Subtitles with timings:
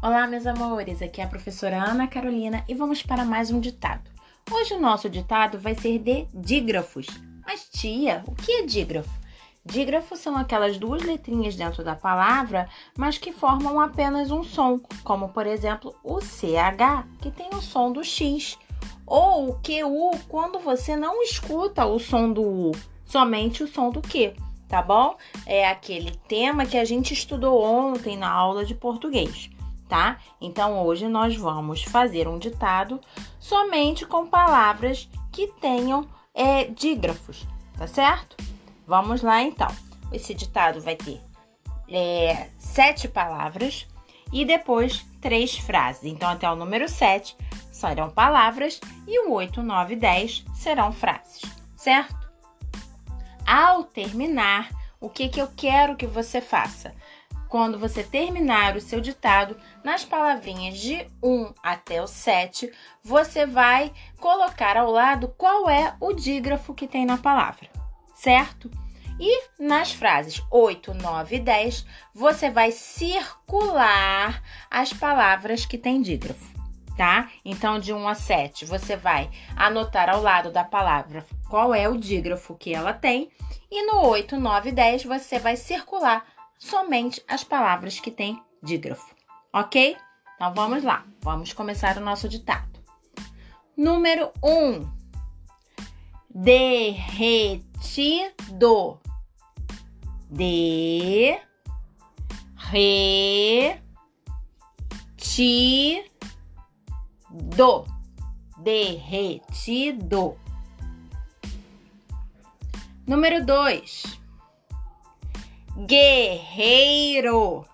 [0.00, 4.08] Olá, meus amores, aqui é a professora Ana Carolina e vamos para mais um ditado.
[4.48, 7.08] Hoje o nosso ditado vai ser de dígrafos.
[7.44, 9.10] Mas, tia, o que é dígrafo?
[9.66, 15.30] Dígrafos são aquelas duas letrinhas dentro da palavra, mas que formam apenas um som, como
[15.30, 18.56] por exemplo o CH, que tem o som do X,
[19.04, 22.72] ou o QU, quando você não escuta o som do U,
[23.04, 24.32] somente o som do Q,
[24.68, 25.16] tá bom?
[25.44, 29.50] É aquele tema que a gente estudou ontem na aula de português
[29.88, 30.18] tá?
[30.40, 33.00] Então hoje nós vamos fazer um ditado
[33.40, 38.36] somente com palavras que tenham é, dígrafos, tá certo?
[38.86, 39.68] Vamos lá então.
[40.12, 41.20] Esse ditado vai ter
[41.88, 43.86] é, sete palavras
[44.32, 46.04] e depois três frases.
[46.04, 47.36] Então, até o número sete
[47.70, 51.42] serão palavras e o 8, 9 e 10 serão frases,
[51.76, 52.16] certo?
[53.46, 54.68] Ao terminar,
[55.00, 56.92] o que, que eu quero que você faça?
[57.48, 62.70] Quando você terminar o seu ditado, nas palavrinhas de 1 até o 7,
[63.02, 67.68] você vai colocar ao lado qual é o dígrafo que tem na palavra,
[68.14, 68.70] certo?
[69.18, 76.54] E nas frases 8, 9 e 10, você vai circular as palavras que tem dígrafo,
[76.96, 77.30] tá?
[77.44, 81.96] Então, de 1 a 7, você vai anotar ao lado da palavra qual é o
[81.96, 83.30] dígrafo que ela tem.
[83.70, 86.24] E no 8, 9 e 10, você vai circular
[86.58, 89.14] somente as palavras que têm dígrafo,
[89.52, 89.96] ok?
[90.34, 92.78] Então vamos lá, vamos começar o nosso ditado.
[93.76, 94.90] Número 1: um,
[96.30, 97.68] derretido.
[100.30, 101.40] De
[102.54, 103.82] re
[105.16, 106.04] ti
[107.30, 107.86] do
[108.58, 110.36] derretido.
[113.06, 114.17] Número 2
[115.86, 117.64] guerreiro.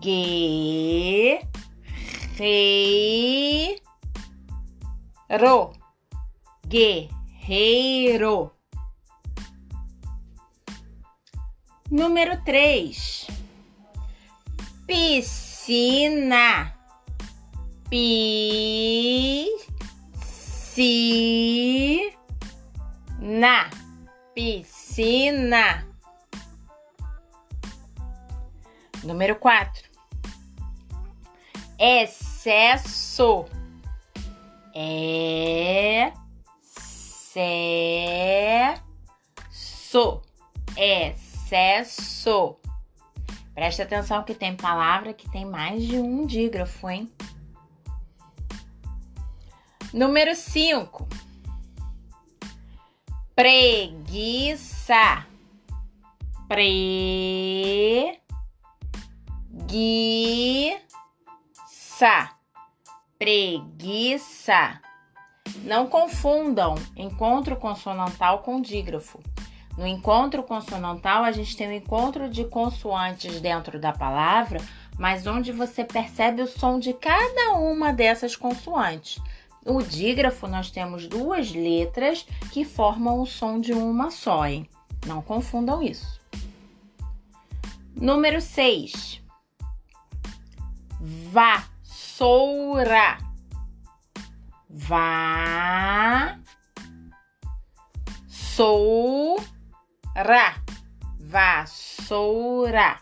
[0.00, 1.46] Guerreiro.
[6.66, 8.52] Guerreiro.
[11.90, 13.26] Número três.
[14.86, 16.74] Piscina.
[17.88, 19.60] Piscina.
[24.34, 25.95] Piscina.
[29.06, 29.88] Número 4.
[31.78, 33.46] Excesso.
[34.74, 35.62] Excesso.
[40.76, 42.56] Excesso.
[43.54, 47.08] Preste atenção que tem palavra que tem mais de um dígrafo, hein?
[49.94, 51.08] Número 5.
[53.34, 55.24] Preguiça.
[56.48, 58.20] Pre
[59.56, 60.80] Preguiça.
[63.18, 64.80] Preguiça.
[65.64, 69.20] Não confundam encontro consonantal com dígrafo.
[69.76, 74.60] No encontro consonantal, a gente tem o um encontro de consoantes dentro da palavra,
[74.98, 79.20] mas onde você percebe o som de cada uma dessas consoantes.
[79.64, 84.68] No dígrafo, nós temos duas letras que formam o som de uma só, hein?
[85.06, 86.20] Não confundam isso.
[87.94, 89.25] Número 6
[91.32, 93.18] vassoura.
[94.68, 96.38] Vá.
[98.28, 99.44] Soura.
[101.20, 103.00] Vassoura.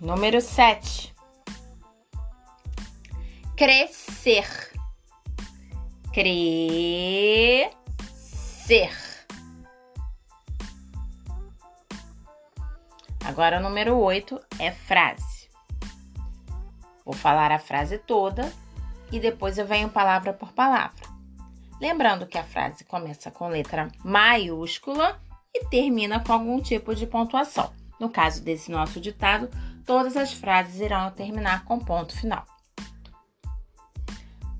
[0.00, 1.12] Número sete.
[3.56, 4.72] Crescer.
[6.12, 7.72] Crescer.
[13.32, 15.48] Agora, o número 8 é frase.
[17.02, 18.52] Vou falar a frase toda
[19.10, 21.08] e depois eu venho palavra por palavra.
[21.80, 25.18] Lembrando que a frase começa com letra maiúscula
[25.54, 27.72] e termina com algum tipo de pontuação.
[27.98, 29.48] No caso desse nosso ditado,
[29.86, 32.44] todas as frases irão terminar com ponto final.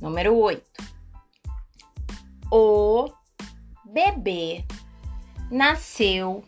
[0.01, 0.65] Número 8.
[2.51, 3.13] O
[3.85, 4.65] bebê
[5.51, 6.43] nasceu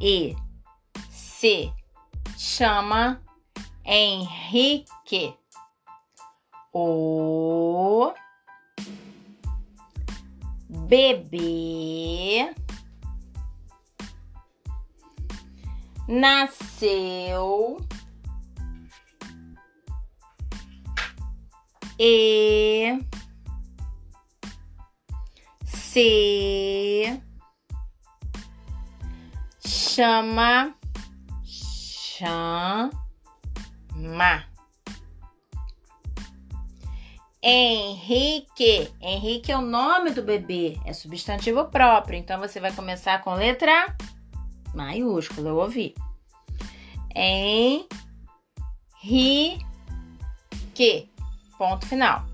[0.00, 0.34] e
[1.38, 1.70] se
[2.38, 3.20] chama
[3.84, 5.36] Henrique.
[6.72, 8.12] O
[10.68, 12.54] bebê
[16.08, 17.78] nasceu
[21.98, 22.98] e
[25.66, 27.22] se
[29.66, 30.74] chama,
[32.18, 32.90] chama.
[37.42, 38.92] Henrique.
[39.00, 42.18] Henrique é o nome do bebê, é substantivo próprio.
[42.18, 43.94] Então você vai começar com letra
[44.74, 45.94] maiúscula, eu ouvi.
[47.14, 47.84] Henrique.
[51.56, 52.24] Ponto final.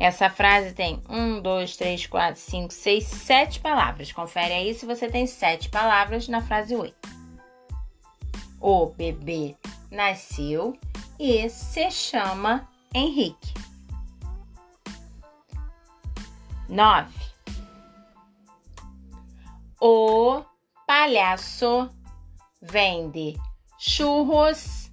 [0.00, 4.10] Essa frase tem um, dois, três, quatro, cinco, seis, sete palavras.
[4.12, 7.23] Confere aí se você tem sete palavras na frase 8.
[8.66, 9.54] O bebê
[9.90, 10.74] nasceu
[11.18, 13.52] e se chama Henrique.
[16.66, 17.12] 9.
[19.78, 20.42] O
[20.86, 21.90] palhaço
[22.62, 23.36] vende
[23.78, 24.90] churros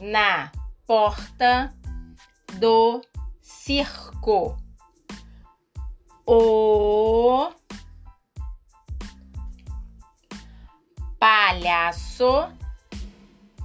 [0.00, 0.50] na
[0.84, 1.72] porta
[2.54, 3.02] do
[3.40, 4.56] circo.
[6.26, 7.52] O
[11.20, 12.60] palhaço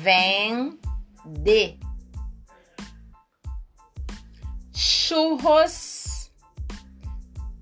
[0.02, 1.78] Vende.
[4.74, 6.30] Churros.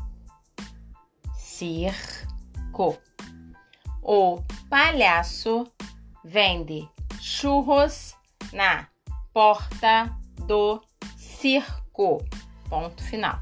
[1.37, 2.97] Circo.
[4.01, 5.65] O palhaço
[6.23, 6.87] vende
[7.19, 8.15] churros
[8.53, 8.87] na
[9.33, 10.15] porta
[10.45, 10.81] do
[11.17, 12.23] circo.
[12.69, 13.41] Ponto final.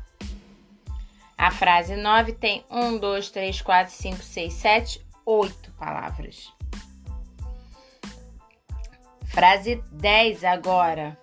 [1.37, 6.53] A frase 9 tem 1, 2, 3, 4, 5, 6, 7, 8 palavras.
[9.25, 11.22] Frase 10 agora.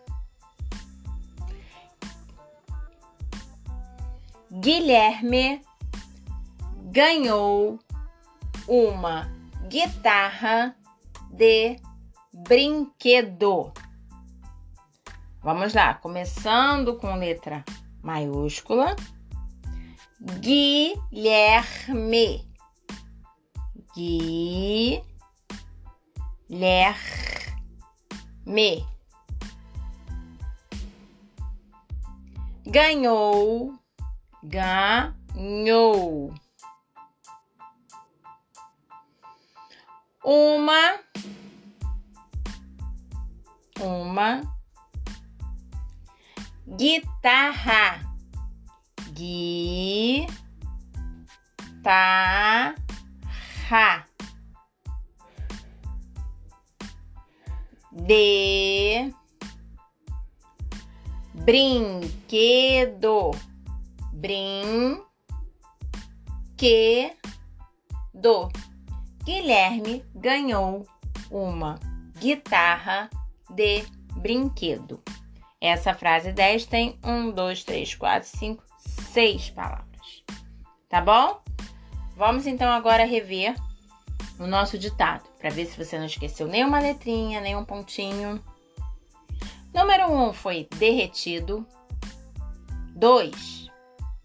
[4.61, 5.63] Guilherme
[6.93, 7.79] ganhou
[8.69, 9.27] uma
[9.71, 10.77] guitarra
[11.31, 11.81] de
[12.47, 13.73] brinquedo.
[15.43, 17.65] Vamos lá, começando com letra
[18.03, 18.95] maiúscula.
[20.41, 22.47] Guilherme.
[23.97, 25.01] Guilherme
[28.45, 28.85] me
[32.67, 33.80] ganhou
[34.43, 36.35] ganhou.
[40.25, 41.01] Uma.
[43.81, 44.43] Uma.
[46.67, 48.01] Guitarra.
[49.13, 50.41] Guitarra.
[57.93, 59.15] De
[61.35, 63.31] brinquedo,
[64.21, 65.09] brinquedo.
[69.25, 70.87] Guilherme ganhou
[71.31, 71.79] uma
[72.19, 73.09] guitarra
[73.51, 73.83] de
[74.17, 75.03] brinquedo.
[75.61, 78.65] Essa frase 10 tem 1, 2, 3, 4, 5,
[79.13, 80.25] 6 palavras.
[80.89, 81.43] Tá bom?
[82.17, 83.55] Vamos então agora rever
[84.39, 88.43] o nosso ditado, para ver se você não esqueceu nenhuma letrinha, nenhum pontinho.
[89.73, 91.67] Número 1 um foi derretido.
[92.97, 93.70] 2.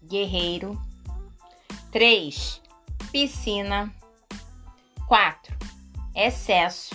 [0.06, 0.80] Guerreiro.
[1.92, 2.62] 3.
[3.10, 3.94] Piscina.
[5.08, 5.56] 4.
[6.14, 6.94] Excesso.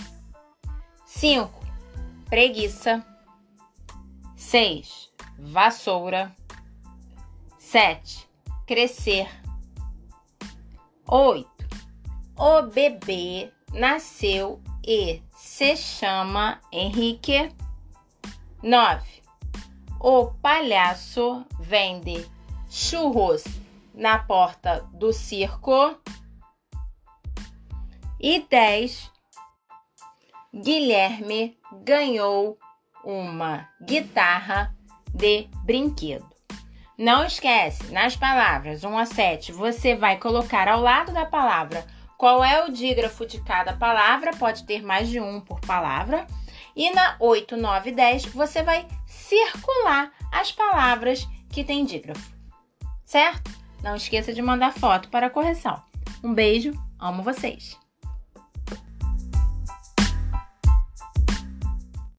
[1.04, 1.50] 5.
[2.28, 3.04] Preguiça.
[4.36, 5.10] 6.
[5.38, 6.34] Vassoura.
[7.58, 8.28] 7.
[8.66, 9.28] Crescer.
[11.06, 11.48] 8.
[12.36, 17.50] O bebê nasceu e se chama Henrique.
[18.62, 19.22] 9.
[20.00, 22.26] O palhaço vende
[22.72, 23.44] churros
[23.94, 25.94] na porta do circo.
[28.18, 29.12] E 10.
[30.54, 32.56] Guilherme ganhou
[33.04, 34.74] uma guitarra
[35.12, 36.26] de brinquedo.
[36.96, 41.84] Não esquece, nas palavras 1 a 7, você vai colocar ao lado da palavra
[42.16, 46.26] qual é o dígrafo de cada palavra, pode ter mais de um por palavra.
[46.76, 52.41] E na 8, 9 e 10 você vai circular as palavras que tem dígrafo.
[53.12, 53.50] Certo?
[53.82, 55.82] Não esqueça de mandar foto para a correção.
[56.24, 57.78] Um beijo, amo vocês!